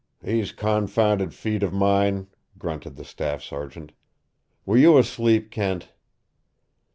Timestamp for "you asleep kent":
4.75-5.89